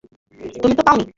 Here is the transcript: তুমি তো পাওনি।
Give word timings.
তুমি 0.55 0.73
তো 0.75 0.83
পাওনি। 0.87 1.05